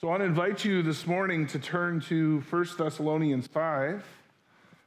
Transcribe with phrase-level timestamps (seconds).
[0.00, 4.04] So I want to invite you this morning to turn to 1 Thessalonians 5.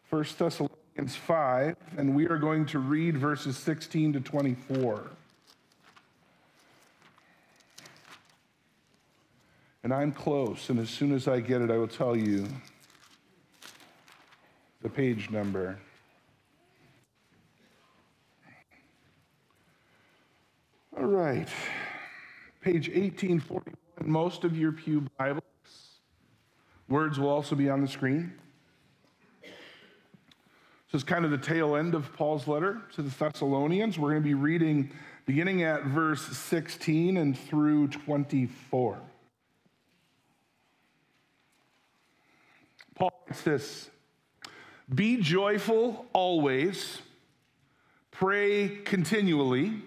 [0.09, 5.11] 1 Thessalonians 5, and we are going to read verses 16 to 24.
[9.83, 12.47] And I'm close, and as soon as I get it, I will tell you
[14.81, 15.77] the page number.
[20.97, 21.49] All right,
[22.61, 25.43] page 1841 most of your Pew Bibles.
[26.89, 28.33] Words will also be on the screen.
[29.41, 33.97] This is kind of the tail end of Paul's letter to the Thessalonians.
[33.97, 34.91] We're going to be reading
[35.25, 38.99] beginning at verse 16 and through 24.
[42.95, 43.89] Paul writes this
[44.93, 46.99] Be joyful always,
[48.11, 49.83] pray continually.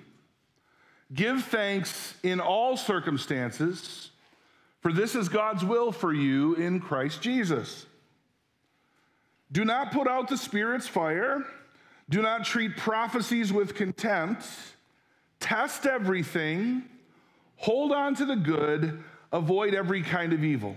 [1.13, 4.11] Give thanks in all circumstances,
[4.81, 7.87] for this is God's will for you in Christ Jesus.
[9.53, 11.45] Do not put out the Spirit's fire.
[12.09, 14.45] Do not treat prophecies with contempt.
[15.41, 16.85] Test everything.
[17.57, 19.03] Hold on to the good.
[19.33, 20.77] Avoid every kind of evil.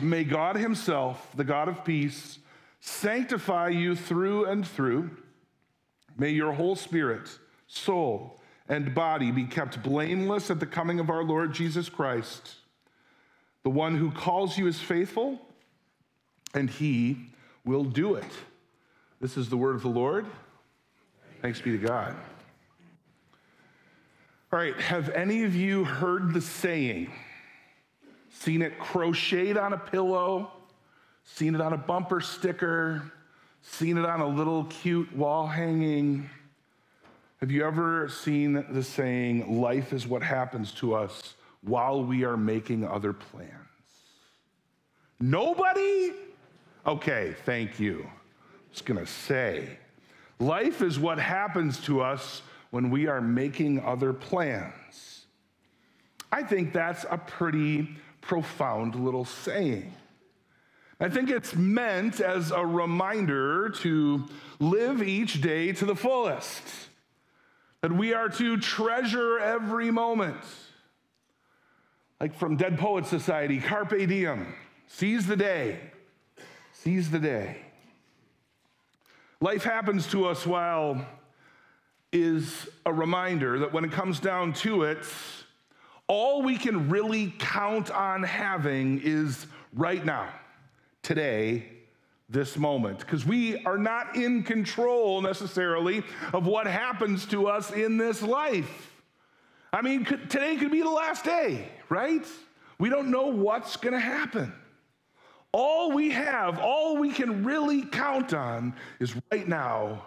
[0.00, 2.38] May God Himself, the God of peace,
[2.80, 5.10] sanctify you through and through.
[6.16, 7.28] May your whole spirit,
[7.76, 12.54] soul, and body be kept blameless at the coming of our Lord Jesus Christ.
[13.62, 15.40] The one who calls you is faithful,
[16.54, 17.26] and he
[17.64, 18.30] will do it.
[19.20, 20.26] This is the word of the Lord.
[21.42, 22.14] Thanks be to God.
[24.52, 27.10] All right, have any of you heard the saying?
[28.30, 30.52] Seen it crocheted on a pillow,
[31.24, 33.02] seen it on a bumper sticker,
[33.62, 36.28] seen it on a little cute wall hanging?
[37.40, 42.36] Have you ever seen the saying, life is what happens to us while we are
[42.36, 43.50] making other plans?
[45.20, 46.12] Nobody?
[46.86, 48.04] Okay, thank you.
[48.04, 49.78] I was gonna say,
[50.38, 55.26] life is what happens to us when we are making other plans.
[56.30, 57.88] I think that's a pretty
[58.20, 59.92] profound little saying.
[61.00, 64.24] I think it's meant as a reminder to
[64.60, 66.62] live each day to the fullest
[67.84, 70.40] that we are to treasure every moment.
[72.18, 74.54] Like from Dead Poet Society, Carpe Diem,
[74.86, 75.80] seize the day,
[76.72, 77.58] seize the day.
[79.42, 81.06] Life happens to us while
[82.10, 85.04] is a reminder that when it comes down to it,
[86.06, 90.30] all we can really count on having is right now,
[91.02, 91.66] today,
[92.28, 96.02] this moment because we are not in control necessarily
[96.32, 98.92] of what happens to us in this life.
[99.72, 102.24] I mean, today could be the last day, right?
[102.78, 104.52] We don't know what's going to happen.
[105.52, 110.04] All we have, all we can really count on is right now,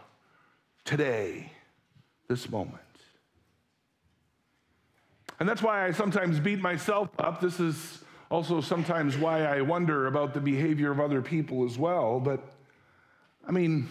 [0.83, 1.51] today,
[2.27, 2.81] this moment.
[5.39, 7.39] And that's why I sometimes beat myself up.
[7.39, 12.19] This is also sometimes why I wonder about the behavior of other people as well.
[12.19, 12.41] But
[13.47, 13.89] I mean,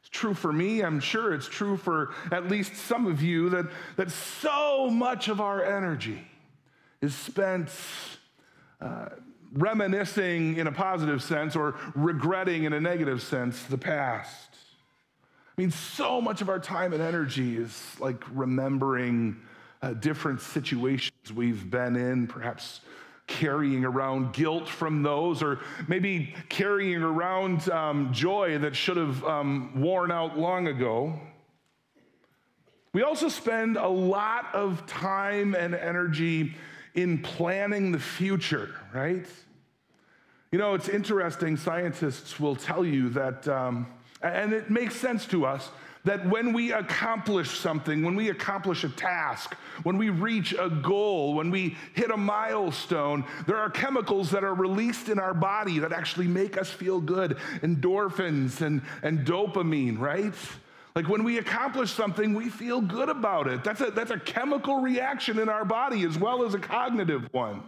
[0.00, 0.82] it's true for me.
[0.82, 3.66] I'm sure it's true for at least some of you that,
[3.96, 6.26] that so much of our energy
[7.00, 7.70] is spent
[8.80, 9.10] uh,
[9.52, 14.48] reminiscing in a positive sense or regretting in a negative sense the past.
[15.56, 19.36] I mean, so much of our time and energy is like remembering
[19.82, 22.80] uh, different situations we've been in, perhaps
[23.30, 29.80] carrying around guilt from those, or maybe carrying around um, joy that should have um,
[29.80, 31.18] worn out long ago.
[32.92, 36.56] We also spend a lot of time and energy
[36.94, 39.26] in planning the future, right?
[40.50, 43.86] You know, it's interesting, scientists will tell you that, um,
[44.22, 45.70] and it makes sense to us,
[46.04, 51.34] that when we accomplish something, when we accomplish a task, when we reach a goal,
[51.34, 55.92] when we hit a milestone, there are chemicals that are released in our body that
[55.92, 60.34] actually make us feel good endorphins and, and dopamine, right?
[60.94, 63.62] Like when we accomplish something, we feel good about it.
[63.62, 67.62] That's a, that's a chemical reaction in our body as well as a cognitive one.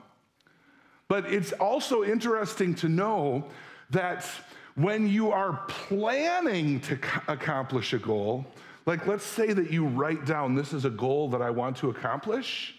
[1.06, 3.44] But it's also interesting to know
[3.90, 4.26] that
[4.74, 6.98] when you are planning to
[7.28, 8.46] accomplish a goal,
[8.86, 11.90] like let's say that you write down, this is a goal that I want to
[11.90, 12.74] accomplish.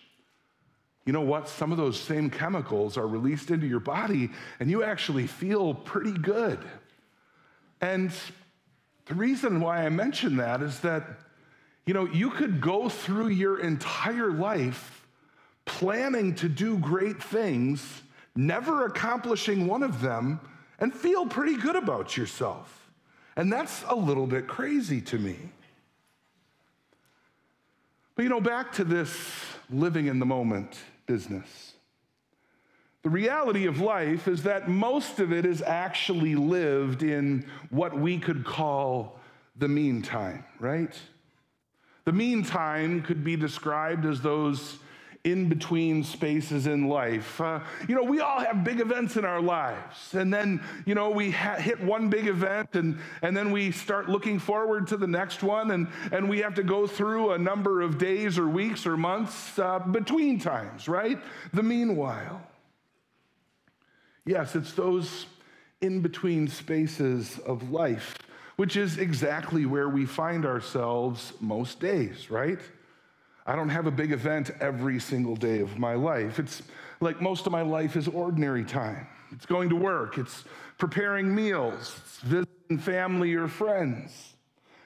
[1.06, 1.48] You know what?
[1.48, 4.30] Some of those same chemicals are released into your body,
[4.60, 6.60] and you actually feel pretty good.
[7.82, 8.12] And
[9.06, 11.04] the reason why I mention that is that,
[11.86, 15.06] you know, you could go through your entire life
[15.66, 18.02] planning to do great things,
[18.36, 20.40] never accomplishing one of them,
[20.84, 22.90] and feel pretty good about yourself.
[23.38, 25.38] And that's a little bit crazy to me.
[28.16, 29.18] But you know, back to this
[29.70, 31.72] living in the moment business.
[33.02, 38.20] The reality of life is that most of it is actually lived in what we
[38.20, 39.22] could call
[39.56, 40.94] the meantime, right?
[42.04, 44.80] The meantime could be described as those
[45.24, 47.40] in between spaces in life.
[47.40, 50.14] Uh, you know, we all have big events in our lives.
[50.14, 54.10] And then, you know, we ha- hit one big event and, and then we start
[54.10, 55.72] looking forward to the next one.
[55.72, 59.58] And, and we have to go through a number of days or weeks or months
[59.58, 61.18] uh, between times, right?
[61.54, 62.42] The meanwhile.
[64.26, 65.26] Yes, it's those
[65.80, 68.18] in between spaces of life,
[68.58, 72.60] which is exactly where we find ourselves most days, right?
[73.46, 76.40] I don't have a big event every single day of my life.
[76.40, 76.64] It's
[77.02, 79.08] like most of my life is ordinary time.
[79.32, 80.46] It's going to work, it's
[80.78, 84.36] preparing meals, it's visiting family or friends,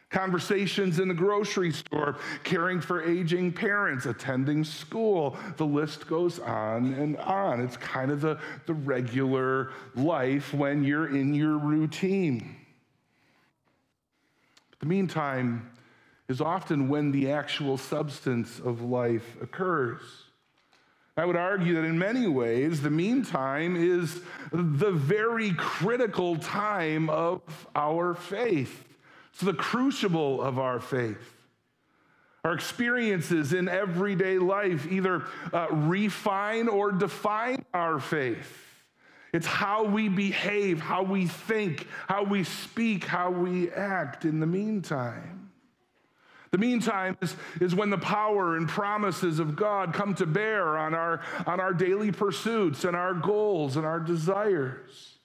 [0.10, 5.38] conversations in the grocery store, caring for aging parents, attending school.
[5.58, 7.60] The list goes on and on.
[7.62, 12.56] It's kind of the, the regular life when you're in your routine.
[14.72, 15.70] But the meantime,
[16.30, 20.02] is often when the actual substance of life occurs.
[21.16, 24.22] I would argue that in many ways, the meantime is
[24.52, 27.42] the very critical time of
[27.76, 28.86] our faith.
[29.32, 31.34] It's the crucible of our faith.
[32.44, 38.64] Our experiences in everyday life either uh, refine or define our faith.
[39.34, 44.46] It's how we behave, how we think, how we speak, how we act in the
[44.48, 45.37] meantime.
[46.58, 50.96] The meantime is, is when the power and promises of God come to bear on
[50.96, 55.17] our, on our daily pursuits and our goals and our desires.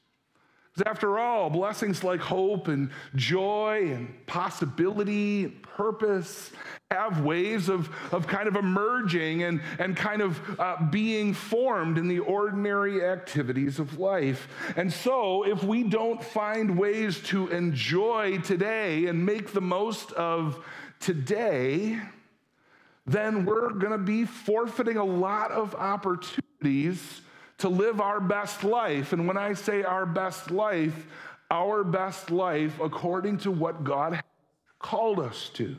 [0.72, 6.50] Because after all, blessings like hope and joy and possibility and purpose
[6.90, 12.08] have ways of, of kind of emerging and, and kind of uh, being formed in
[12.08, 14.48] the ordinary activities of life.
[14.76, 20.64] And so, if we don't find ways to enjoy today and make the most of
[21.00, 21.98] today,
[23.06, 27.22] then we're going to be forfeiting a lot of opportunities
[27.62, 29.12] to live our best life.
[29.12, 31.06] And when I say our best life,
[31.48, 34.20] our best life according to what God
[34.80, 35.76] called us to.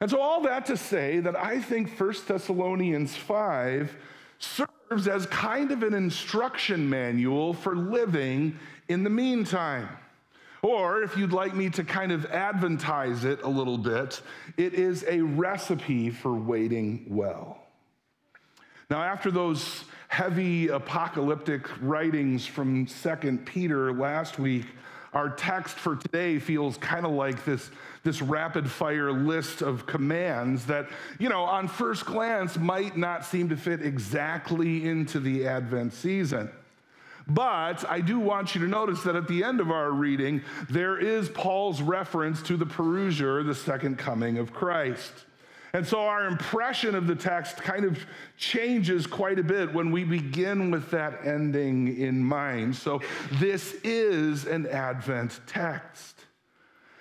[0.00, 3.96] And so, all that to say that I think 1 Thessalonians 5
[4.40, 8.58] serves as kind of an instruction manual for living
[8.88, 9.88] in the meantime.
[10.60, 14.22] Or if you'd like me to kind of adventize it a little bit,
[14.56, 17.67] it is a recipe for waiting well.
[18.90, 24.64] Now, after those heavy apocalyptic writings from Second Peter last week,
[25.12, 27.70] our text for today feels kind of like this,
[28.02, 30.88] this rapid fire list of commands that,
[31.18, 36.50] you know, on first glance might not seem to fit exactly into the Advent season.
[37.26, 40.40] But I do want you to notice that at the end of our reading,
[40.70, 45.12] there is Paul's reference to the parousia, the second coming of Christ.
[45.72, 47.98] And so our impression of the text kind of
[48.36, 52.74] changes quite a bit when we begin with that ending in mind.
[52.74, 53.02] So
[53.32, 56.24] this is an Advent text.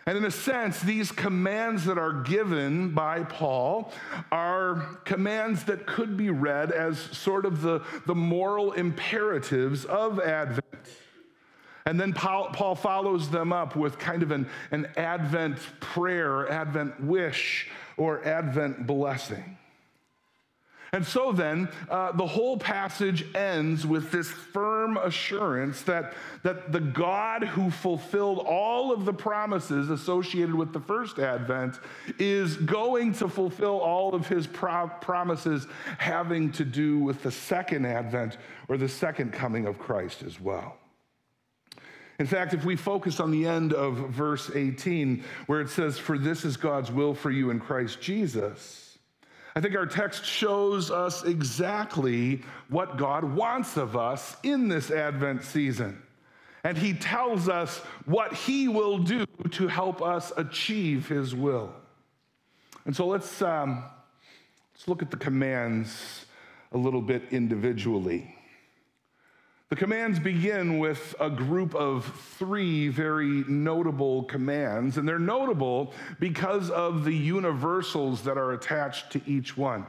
[0.05, 3.91] And in a sense, these commands that are given by Paul
[4.31, 10.63] are commands that could be read as sort of the, the moral imperatives of Advent.
[11.85, 17.01] And then Paul, Paul follows them up with kind of an, an Advent prayer, Advent
[17.01, 19.57] wish, or Advent blessing.
[20.93, 26.13] And so then, uh, the whole passage ends with this firm assurance that,
[26.43, 31.79] that the God who fulfilled all of the promises associated with the first advent
[32.19, 37.85] is going to fulfill all of his pro- promises having to do with the second
[37.85, 38.37] advent
[38.69, 40.77] or the second coming of Christ as well.
[42.19, 46.17] In fact, if we focus on the end of verse 18, where it says, For
[46.17, 48.87] this is God's will for you in Christ Jesus
[49.57, 55.43] I think our text shows us exactly what God wants of us in this Advent
[55.43, 55.99] season.
[56.63, 61.73] And he tells us what he will do to help us achieve his will.
[62.85, 63.83] And so let's, um,
[64.75, 66.27] let's look at the commands
[66.71, 68.36] a little bit individually.
[69.69, 72.05] The commands begin with a group of
[72.37, 79.21] three very notable commands, and they're notable because of the universals that are attached to
[79.27, 79.85] each one.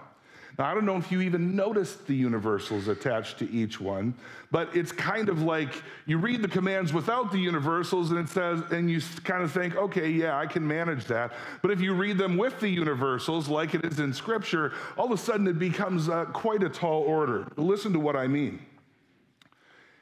[0.58, 4.14] Now, I don't know if you even noticed the universals attached to each one,
[4.50, 8.60] but it's kind of like you read the commands without the universals and it says,
[8.72, 11.34] and you kind of think, okay, yeah, I can manage that.
[11.62, 15.12] But if you read them with the universals, like it is in Scripture, all of
[15.12, 17.46] a sudden it becomes uh, quite a tall order.
[17.56, 18.58] Listen to what I mean.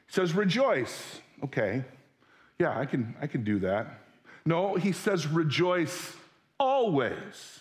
[0.07, 1.21] Says, rejoice.
[1.43, 1.83] Okay,
[2.59, 4.01] yeah, I can, I can do that.
[4.45, 6.15] No, he says, rejoice
[6.59, 7.59] always.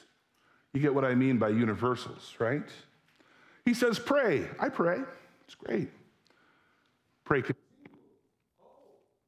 [0.73, 2.69] You get what I mean by universals, right?
[3.65, 4.47] He says, pray.
[4.61, 5.01] I pray.
[5.45, 5.91] It's great.
[7.25, 7.43] Pray.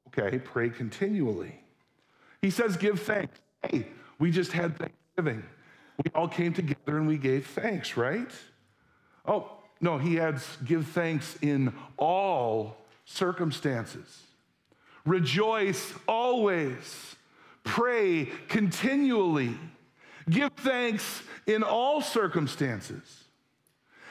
[0.09, 1.55] Okay, pray continually.
[2.41, 3.39] He says, give thanks.
[3.63, 5.43] Hey, we just had Thanksgiving.
[6.05, 8.31] We all came together and we gave thanks, right?
[9.27, 12.77] Oh, no, he adds, give thanks in all
[13.09, 14.23] circumstances.
[15.05, 17.17] Rejoice always.
[17.65, 19.57] Pray continually.
[20.29, 23.25] Give thanks in all circumstances.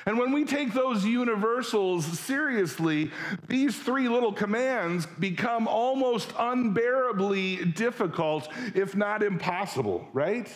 [0.07, 3.11] And when we take those universals seriously,
[3.47, 10.51] these three little commands become almost unbearably difficult, if not impossible, right?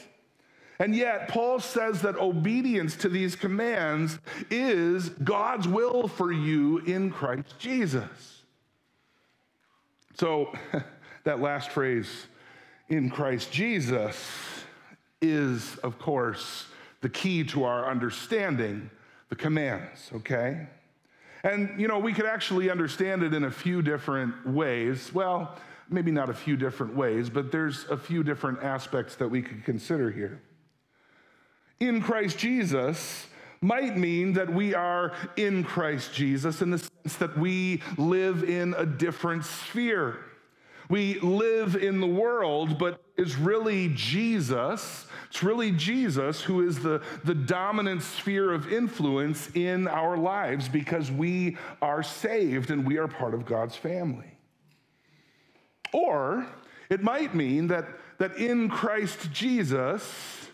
[0.82, 4.18] And yet, Paul says that obedience to these commands
[4.50, 8.42] is God's will for you in Christ Jesus.
[10.16, 10.52] So,
[11.24, 12.26] that last phrase,
[12.90, 14.16] in Christ Jesus,
[15.22, 16.66] is, of course,
[17.02, 18.90] the key to our understanding
[19.30, 20.66] the commands, okay?
[21.44, 25.14] And, you know, we could actually understand it in a few different ways.
[25.14, 25.60] Well,
[25.92, 29.64] maybe not a few different ways, but there's a few different aspects that we could
[29.64, 30.42] consider here.
[31.82, 33.26] In Christ Jesus
[33.60, 38.76] might mean that we are in Christ Jesus in the sense that we live in
[38.78, 40.20] a different sphere.
[40.90, 45.08] We live in the world, but it's really Jesus.
[45.30, 51.12] It's really Jesus who is the, the dominant sphere of influence in our lives because
[51.12, 54.38] we are saved and we are part of God's family.
[55.94, 56.46] Or
[56.92, 57.88] it might mean that,
[58.20, 60.51] that in Christ Jesus,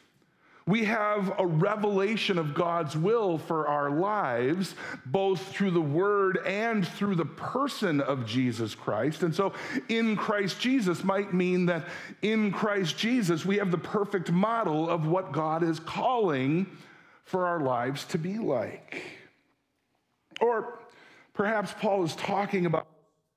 [0.68, 6.86] we have a revelation of God's will for our lives, both through the word and
[6.86, 9.24] through the person of Jesus Christ.
[9.24, 9.54] And so,
[9.88, 11.86] in Christ Jesus might mean that
[12.22, 16.68] in Christ Jesus, we have the perfect model of what God is calling
[17.24, 19.04] for our lives to be like.
[20.42, 20.80] Or
[21.34, 22.88] perhaps Paul is talking about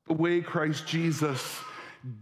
[0.08, 1.60] the way Christ Jesus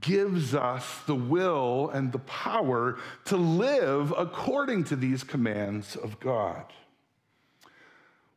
[0.01, 6.65] gives us the will and the power to live according to these commands of God?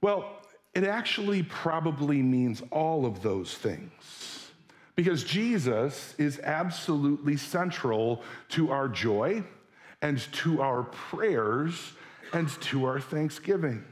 [0.01, 0.37] Well,
[0.73, 4.51] it actually probably means all of those things
[4.95, 9.43] because Jesus is absolutely central to our joy
[10.01, 11.93] and to our prayers
[12.33, 13.83] and to our thanksgiving.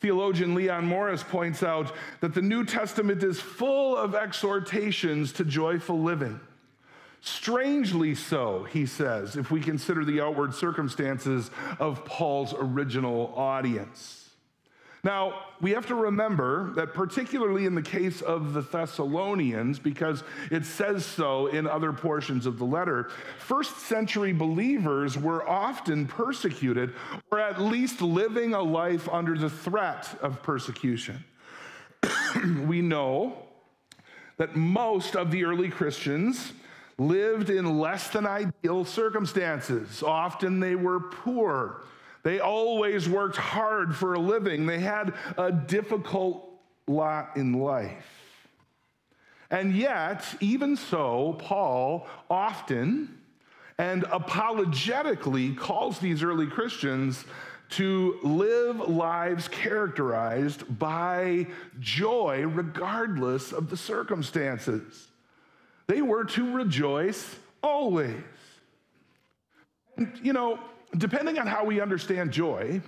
[0.00, 6.00] Theologian Leon Morris points out that the New Testament is full of exhortations to joyful
[6.00, 6.38] living.
[7.22, 11.50] Strangely so, he says, if we consider the outward circumstances
[11.80, 14.25] of Paul's original audience.
[15.06, 20.66] Now, we have to remember that, particularly in the case of the Thessalonians, because it
[20.66, 23.08] says so in other portions of the letter,
[23.38, 26.92] first century believers were often persecuted
[27.30, 31.22] or at least living a life under the threat of persecution.
[32.66, 33.44] we know
[34.38, 36.52] that most of the early Christians
[36.98, 40.02] lived in less than ideal circumstances.
[40.02, 41.84] Often they were poor
[42.26, 44.66] they always worked hard for a living.
[44.66, 46.50] They had a difficult
[46.88, 48.48] lot in life.
[49.48, 53.16] And yet, even so, Paul often
[53.78, 57.24] and apologetically calls these early Christians
[57.68, 61.46] to live lives characterized by
[61.78, 65.06] joy regardless of the circumstances.
[65.86, 68.24] They were to rejoice always.
[69.96, 70.58] And, you know,
[70.96, 72.80] depending on how we understand joy,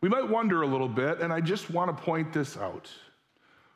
[0.00, 2.90] we might wonder a little bit, and I just want to point this out.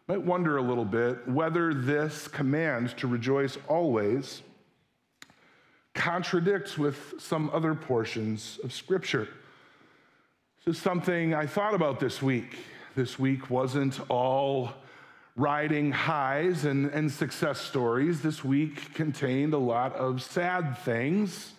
[0.06, 4.42] Might wonder a little bit whether this command to rejoice always
[5.94, 9.28] contradicts with some other portions of Scripture.
[10.64, 12.58] This is something I thought about this week.
[12.96, 14.72] This week wasn't all
[15.37, 18.20] riding highs and, and success stories.
[18.20, 21.52] This week contained a lot of sad things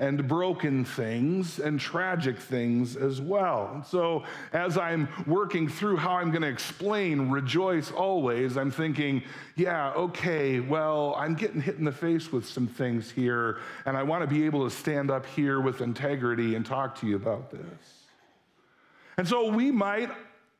[0.00, 3.70] and broken things and tragic things as well.
[3.74, 9.22] And so, as I'm working through how I'm going to explain rejoice always, I'm thinking,
[9.56, 14.04] yeah, okay, well, I'm getting hit in the face with some things here, and I
[14.04, 17.50] want to be able to stand up here with integrity and talk to you about
[17.50, 18.04] this.
[19.16, 20.10] And so we might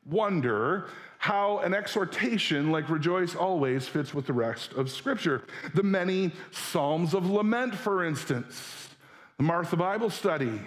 [0.05, 5.43] wonder how an exhortation like rejoice always fits with the rest of Scripture.
[5.75, 8.88] The many Psalms of Lament, for instance,
[9.39, 10.59] the Martha Bible study.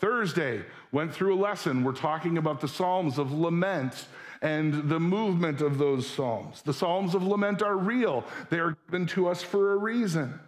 [0.00, 1.84] Thursday went through a lesson.
[1.84, 4.08] We're talking about the Psalms of Lament
[4.42, 6.60] and the movement of those Psalms.
[6.62, 10.40] The Psalms of Lament are real, they are given to us for a reason.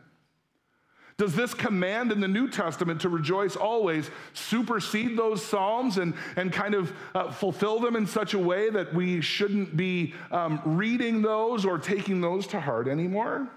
[1.19, 6.53] Does this command in the New Testament to rejoice always supersede those Psalms and, and
[6.53, 11.23] kind of uh, fulfill them in such a way that we shouldn't be um, reading
[11.23, 13.49] those or taking those to heart anymore?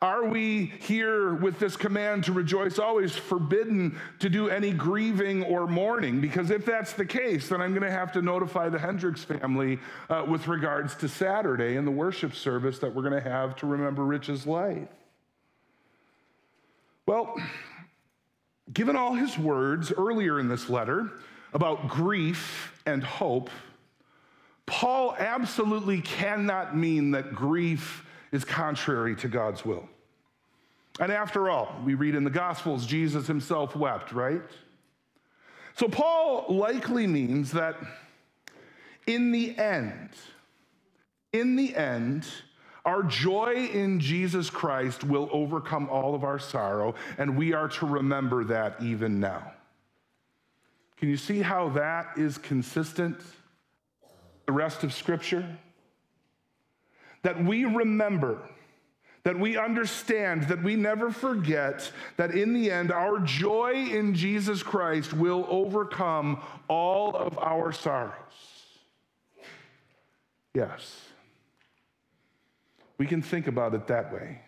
[0.00, 5.66] Are we here with this command to rejoice always forbidden to do any grieving or
[5.66, 6.20] mourning?
[6.20, 9.80] Because if that's the case, then I'm going to have to notify the Hendricks family
[10.08, 13.66] uh, with regards to Saturday and the worship service that we're going to have to
[13.66, 14.86] remember Rich's life.
[17.06, 17.34] Well,
[18.72, 21.10] given all his words earlier in this letter
[21.52, 23.50] about grief and hope,
[24.64, 29.88] Paul absolutely cannot mean that grief is contrary to God's will.
[31.00, 34.42] And after all, we read in the Gospels, Jesus himself wept, right?
[35.76, 37.76] So Paul likely means that
[39.06, 40.10] in the end,
[41.32, 42.26] in the end,
[42.84, 47.86] our joy in Jesus Christ will overcome all of our sorrow, and we are to
[47.86, 49.52] remember that even now.
[50.96, 53.20] Can you see how that is consistent?
[54.46, 55.46] The rest of Scripture?
[57.22, 58.38] That we remember,
[59.24, 64.62] that we understand, that we never forget that in the end, our joy in Jesus
[64.62, 68.14] Christ will overcome all of our sorrows.
[70.54, 71.04] Yes.
[72.98, 74.40] We can think about it that way.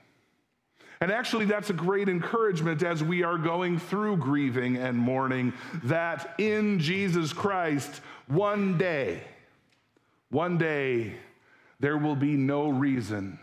[1.02, 6.34] And actually, that's a great encouragement as we are going through grieving and mourning that
[6.38, 9.22] in Jesus Christ, one day,
[10.28, 11.14] one day,
[11.80, 13.38] there will be no reason,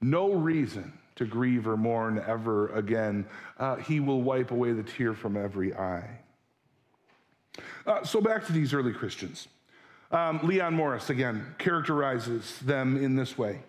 [0.00, 3.24] no reason to grieve or mourn ever again.
[3.58, 6.18] Uh, he will wipe away the tear from every eye.
[7.86, 9.46] Uh, so, back to these early Christians.
[10.10, 13.60] Um, Leon Morris, again, characterizes them in this way.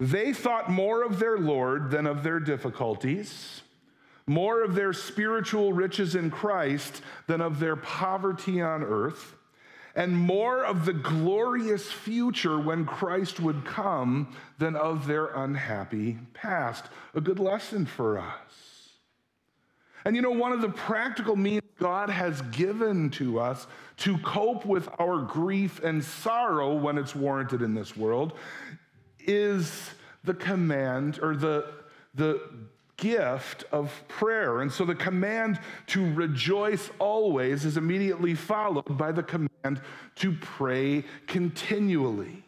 [0.00, 3.62] They thought more of their Lord than of their difficulties,
[4.26, 9.36] more of their spiritual riches in Christ than of their poverty on earth,
[9.96, 16.86] and more of the glorious future when Christ would come than of their unhappy past.
[17.14, 18.90] A good lesson for us.
[20.04, 23.66] And you know, one of the practical means God has given to us
[23.98, 28.32] to cope with our grief and sorrow when it's warranted in this world
[29.20, 29.90] is
[30.24, 31.72] the command or the,
[32.14, 32.40] the
[32.96, 34.60] gift of prayer.
[34.60, 39.80] And so the command to rejoice always is immediately followed by the command
[40.16, 42.44] to pray continually.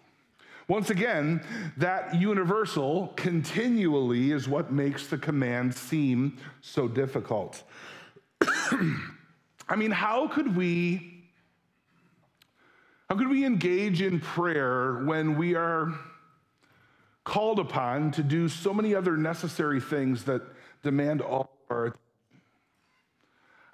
[0.69, 1.41] Once again,
[1.77, 7.63] that universal continually is what makes the command seem so difficult.
[9.69, 11.13] I mean, how could we
[13.09, 15.95] how could we engage in prayer when we are
[17.27, 20.41] called upon to do so many other necessary things that
[20.85, 21.95] demand all of our.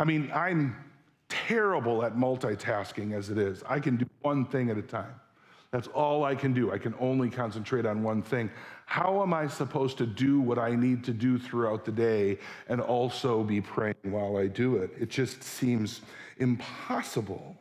[0.00, 0.74] I mean, I'm
[1.28, 3.62] terrible at multitasking as it is.
[3.68, 5.14] I can do one thing at a time.
[5.70, 6.72] That's all I can do.
[6.72, 8.50] I can only concentrate on one thing.
[8.86, 12.38] How am I supposed to do what I need to do throughout the day
[12.68, 14.90] and also be praying while I do it?
[14.98, 16.00] It just seems
[16.38, 17.56] impossible.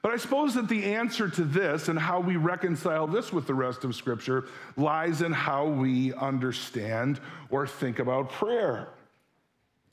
[0.00, 3.54] But I suppose that the answer to this and how we reconcile this with the
[3.54, 8.88] rest of Scripture lies in how we understand or think about prayer.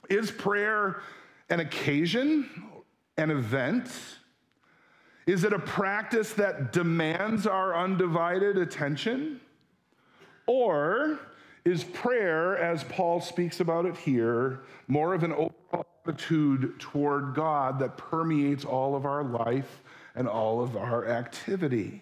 [0.09, 1.01] Is prayer
[1.49, 2.49] an occasion,
[3.17, 3.89] an event?
[5.25, 9.41] Is it a practice that demands our undivided attention?
[10.45, 11.19] Or
[11.63, 17.79] is prayer, as Paul speaks about it here, more of an overall attitude toward God
[17.79, 19.81] that permeates all of our life
[20.15, 22.01] and all of our activity.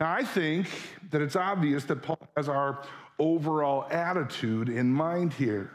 [0.00, 0.68] Now, I think
[1.10, 2.82] that it's obvious that Paul has our
[3.18, 5.70] overall attitude in mind here.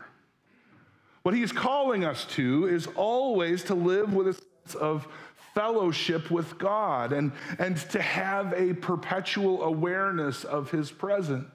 [1.23, 5.07] What he's calling us to is always to live with a sense of
[5.53, 11.47] fellowship with God and, and to have a perpetual awareness of his presence,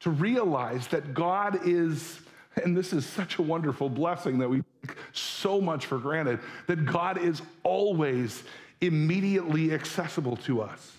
[0.00, 2.20] to realize that God is
[2.64, 6.84] and this is such a wonderful blessing that we take so much for granted that
[6.84, 8.42] God is always
[8.80, 10.96] immediately accessible to us.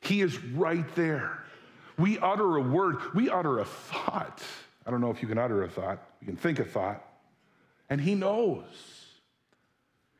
[0.00, 1.44] He is right there.
[1.96, 4.42] We utter a word, we utter a thought.
[4.86, 7.04] I don't know if you can utter a thought, you can think a thought,
[7.90, 8.64] and He knows.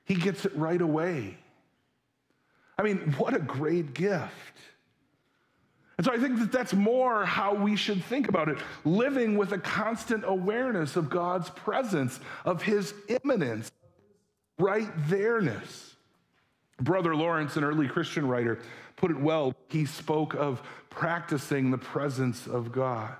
[0.04, 1.36] he gets it right away.
[2.78, 4.32] I mean, what a great gift.
[5.98, 9.52] And so I think that that's more how we should think about it living with
[9.52, 13.70] a constant awareness of God's presence, of his immanence,
[14.60, 15.96] right there-ness.
[16.80, 18.60] Brother Lawrence, an early Christian writer,
[18.94, 19.52] put it well.
[19.68, 23.16] He spoke of practicing the presence of God.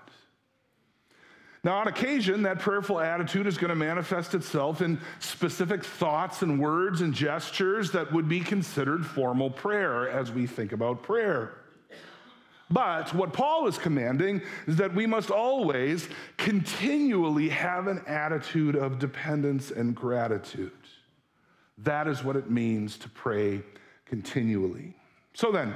[1.65, 6.61] Now, on occasion, that prayerful attitude is going to manifest itself in specific thoughts and
[6.61, 11.57] words and gestures that would be considered formal prayer as we think about prayer.
[12.71, 18.99] But what Paul is commanding is that we must always continually have an attitude of
[18.99, 20.73] dependence and gratitude.
[21.79, 23.63] That is what it means to pray
[24.05, 24.95] continually.
[25.33, 25.75] So then,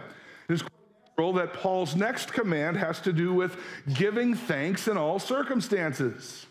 [0.49, 3.57] it is natural that Paul's next command has to do with
[3.95, 6.47] giving thanks in all circumstances.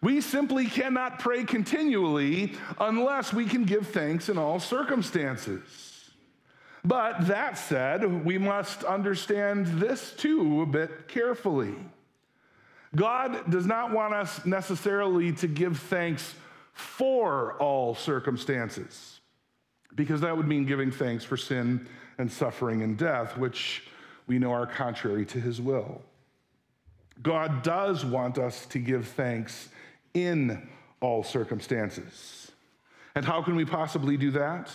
[0.00, 5.85] We simply cannot pray continually unless we can give thanks in all circumstances.
[6.86, 11.74] But that said, we must understand this too a bit carefully.
[12.94, 16.36] God does not want us necessarily to give thanks
[16.72, 19.18] for all circumstances,
[19.96, 23.82] because that would mean giving thanks for sin and suffering and death, which
[24.28, 26.00] we know are contrary to his will.
[27.20, 29.70] God does want us to give thanks
[30.14, 30.68] in
[31.00, 32.52] all circumstances.
[33.16, 34.70] And how can we possibly do that?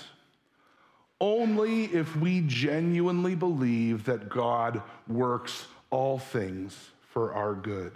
[1.22, 7.94] Only if we genuinely believe that God works all things for our good.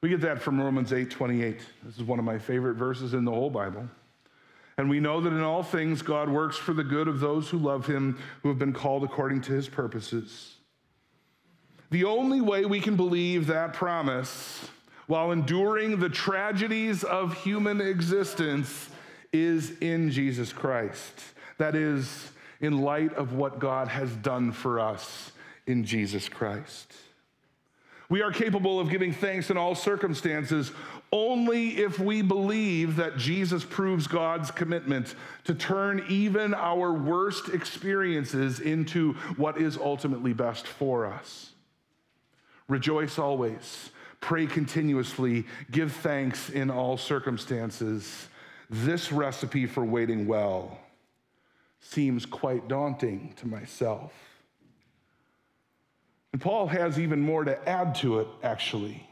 [0.00, 1.60] We get that from Romans 8 28.
[1.84, 3.88] This is one of my favorite verses in the whole Bible.
[4.78, 7.58] And we know that in all things God works for the good of those who
[7.58, 10.56] love him, who have been called according to his purposes.
[11.90, 14.68] The only way we can believe that promise
[15.06, 18.90] while enduring the tragedies of human existence
[19.32, 21.22] is in Jesus Christ.
[21.58, 25.32] That is, in light of what God has done for us
[25.66, 26.92] in Jesus Christ.
[28.08, 30.70] We are capable of giving thanks in all circumstances
[31.12, 35.14] only if we believe that Jesus proves God's commitment
[35.44, 41.50] to turn even our worst experiences into what is ultimately best for us.
[42.68, 43.90] Rejoice always,
[44.20, 48.28] pray continuously, give thanks in all circumstances.
[48.70, 50.78] This recipe for waiting well
[51.80, 54.12] seems quite daunting to myself.
[56.32, 59.06] And Paul has even more to add to it, actually.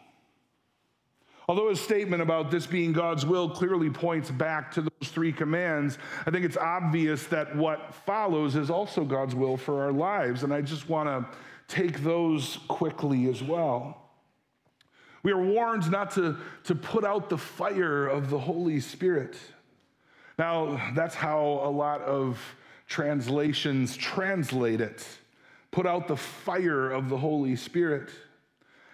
[1.46, 5.98] Although his statement about this being God's will clearly points back to those three commands,
[6.26, 10.42] I think it's obvious that what follows is also God's will for our lives.
[10.42, 14.00] And I just want to take those quickly as well.
[15.22, 19.36] We are warned not to, to put out the fire of the Holy Spirit.
[20.38, 22.40] Now, that's how a lot of
[22.88, 25.06] translations translate it.
[25.70, 28.10] Put out the fire of the Holy Spirit.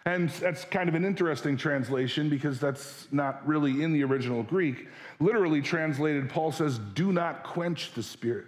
[0.07, 4.89] And that's kind of an interesting translation because that's not really in the original Greek.
[5.19, 8.47] Literally translated, Paul says, Do not quench the Spirit.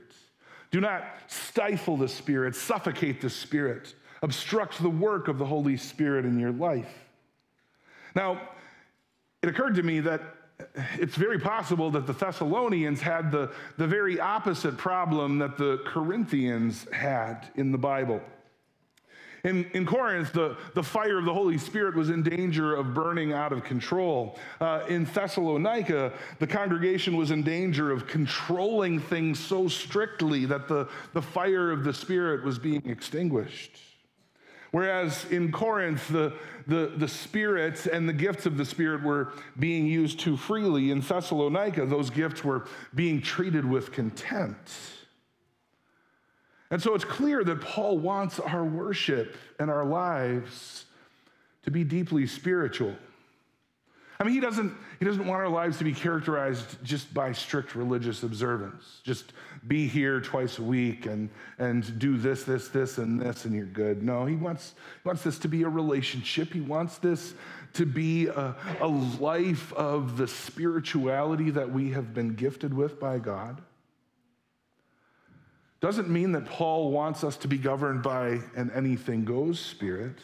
[0.70, 6.24] Do not stifle the Spirit, suffocate the Spirit, obstruct the work of the Holy Spirit
[6.24, 6.92] in your life.
[8.14, 8.40] Now,
[9.42, 10.22] it occurred to me that
[10.98, 16.86] it's very possible that the Thessalonians had the, the very opposite problem that the Corinthians
[16.92, 18.20] had in the Bible.
[19.44, 23.32] In, in Corinth, the, the fire of the Holy Spirit was in danger of burning
[23.32, 24.38] out of control.
[24.60, 30.88] Uh, in Thessalonica, the congregation was in danger of controlling things so strictly that the,
[31.12, 33.80] the fire of the Spirit was being extinguished.
[34.72, 36.32] Whereas in Corinth, the,
[36.66, 40.90] the, the Spirit and the gifts of the Spirit were being used too freely.
[40.90, 44.72] In Thessalonica, those gifts were being treated with contempt.
[46.70, 50.86] And so it's clear that Paul wants our worship and our lives
[51.64, 52.96] to be deeply spiritual.
[54.22, 57.74] I mean, he doesn't, he doesn't want our lives to be characterized just by strict
[57.74, 59.00] religious observance.
[59.02, 59.32] Just
[59.66, 63.66] be here twice a week and, and do this, this, this, and this, and you're
[63.66, 64.04] good.
[64.04, 66.52] No, he wants, he wants this to be a relationship.
[66.52, 67.34] He wants this
[67.72, 73.18] to be a, a life of the spirituality that we have been gifted with by
[73.18, 73.60] God.
[75.80, 80.20] Doesn't mean that Paul wants us to be governed by an anything goes spirit.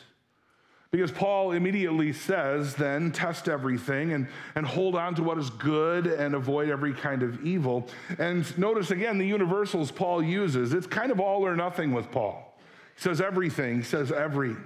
[0.91, 6.07] Because Paul immediately says, then test everything and, and hold on to what is good
[6.07, 7.89] and avoid every kind of evil.
[8.19, 10.73] And notice again the universals Paul uses.
[10.73, 12.59] It's kind of all or nothing with Paul.
[12.97, 14.57] He says everything, he says every.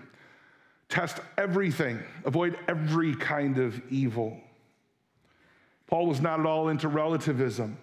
[0.88, 4.38] Test everything, avoid every kind of evil.
[5.88, 7.76] Paul was not at all into relativism.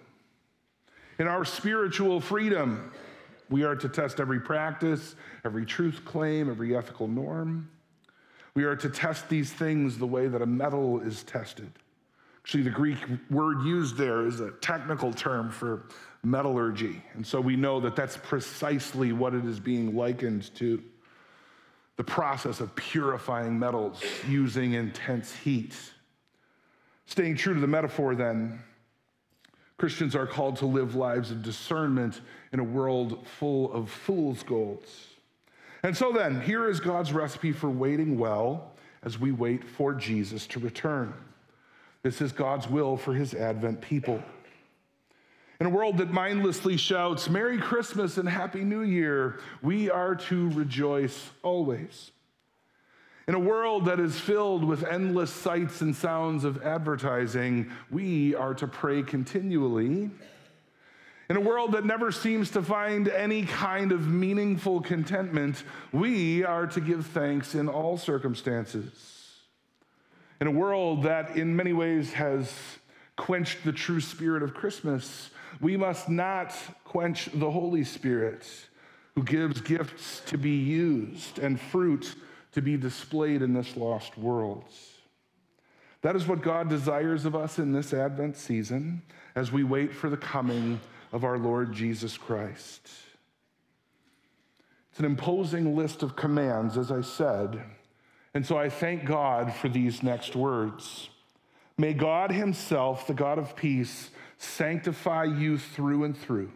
[1.18, 2.90] In our spiritual freedom,
[3.50, 7.68] we are to test every practice, every truth claim, every ethical norm.
[8.54, 11.70] We are to test these things the way that a metal is tested.
[12.42, 12.98] Actually, the Greek
[13.30, 15.84] word used there is a technical term for
[16.22, 17.02] metallurgy.
[17.14, 20.82] And so we know that that's precisely what it is being likened to
[21.96, 25.76] the process of purifying metals using intense heat.
[27.06, 28.60] Staying true to the metaphor, then,
[29.76, 32.20] Christians are called to live lives of discernment
[32.52, 35.09] in a world full of fool's golds.
[35.82, 40.46] And so, then, here is God's recipe for waiting well as we wait for Jesus
[40.48, 41.14] to return.
[42.02, 44.22] This is God's will for his Advent people.
[45.60, 50.50] In a world that mindlessly shouts, Merry Christmas and Happy New Year, we are to
[50.50, 52.12] rejoice always.
[53.28, 58.54] In a world that is filled with endless sights and sounds of advertising, we are
[58.54, 60.10] to pray continually.
[61.30, 65.62] In a world that never seems to find any kind of meaningful contentment,
[65.92, 69.36] we are to give thanks in all circumstances.
[70.40, 72.52] In a world that in many ways has
[73.14, 78.44] quenched the true spirit of Christmas, we must not quench the Holy Spirit
[79.14, 82.12] who gives gifts to be used and fruit
[82.54, 84.64] to be displayed in this lost world.
[86.02, 89.02] That is what God desires of us in this Advent season
[89.36, 90.80] as we wait for the coming
[91.12, 92.88] of our Lord Jesus Christ.
[94.90, 97.62] It's an imposing list of commands, as I said.
[98.34, 101.08] And so I thank God for these next words.
[101.78, 106.50] May God Himself, the God of peace, sanctify you through and through.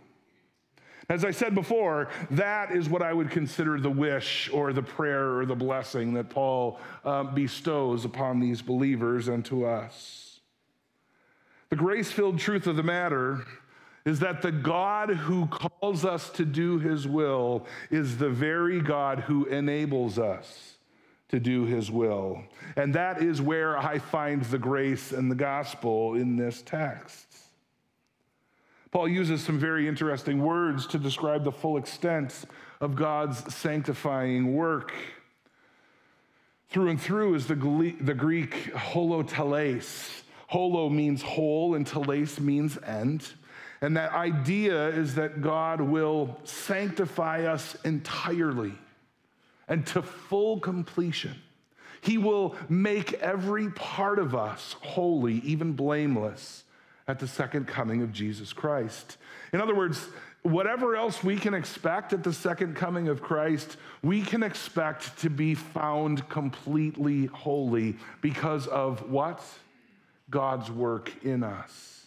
[1.08, 5.36] As I said before, that is what I would consider the wish or the prayer
[5.36, 10.40] or the blessing that Paul um, bestows upon these believers and to us.
[11.68, 13.44] The grace filled truth of the matter
[14.04, 19.20] is that the God who calls us to do his will is the very God
[19.20, 20.76] who enables us
[21.28, 22.42] to do his will.
[22.76, 27.26] And that is where I find the grace and the gospel in this text.
[28.90, 32.44] Paul uses some very interesting words to describe the full extent
[32.80, 34.92] of God's sanctifying work.
[36.68, 37.54] Through and through is the,
[38.00, 40.22] the Greek holoteleis.
[40.46, 43.26] Holo means whole, and teles means end.
[43.84, 48.72] And that idea is that God will sanctify us entirely
[49.68, 51.34] and to full completion.
[52.00, 56.64] He will make every part of us holy, even blameless,
[57.06, 59.18] at the second coming of Jesus Christ.
[59.52, 60.08] In other words,
[60.40, 65.28] whatever else we can expect at the second coming of Christ, we can expect to
[65.28, 69.42] be found completely holy because of what?
[70.30, 72.03] God's work in us.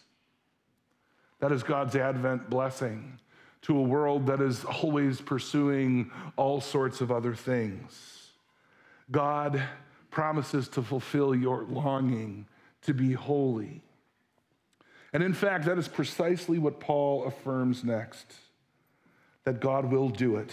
[1.40, 3.20] That is God's Advent blessing
[3.64, 8.32] to a world that is always pursuing all sorts of other things.
[9.12, 9.62] God
[10.10, 12.48] promises to fulfill your longing
[12.84, 13.82] to be holy.
[15.14, 18.34] And in fact, that is precisely what Paul affirms next
[19.44, 20.52] that God will do it.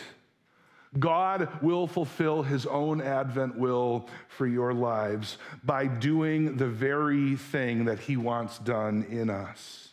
[1.01, 7.87] God will fulfill his own Advent will for your lives by doing the very thing
[7.87, 9.88] that he wants done in us.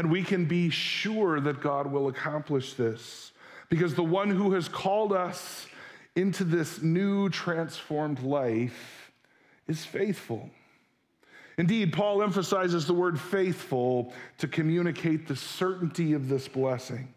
[0.00, 3.32] And we can be sure that God will accomplish this
[3.68, 5.66] because the one who has called us
[6.16, 9.12] into this new transformed life
[9.68, 10.48] is faithful.
[11.58, 17.12] Indeed, Paul emphasizes the word faithful to communicate the certainty of this blessing.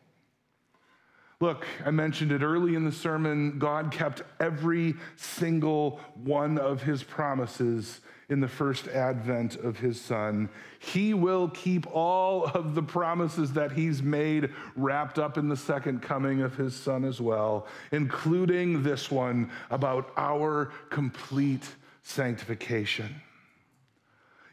[1.39, 3.60] Look, I mentioned it early in the sermon.
[3.60, 10.50] God kept every single one of his promises in the first advent of his son.
[10.80, 16.02] He will keep all of the promises that he's made wrapped up in the second
[16.02, 21.67] coming of his son as well, including this one about our complete
[22.04, 23.13] sanctification.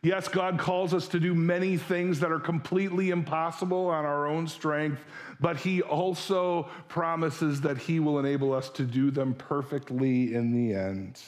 [0.02, 4.48] Yes, God calls us to do many things that are completely impossible on our own
[4.48, 5.04] strength,
[5.40, 10.74] but He also promises that He will enable us to do them perfectly in the
[10.74, 11.20] end.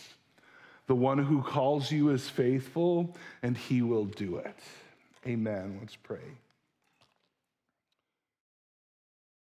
[0.86, 4.56] The one who calls you is faithful, and he will do it.
[5.26, 5.78] Amen.
[5.80, 6.18] Let's pray.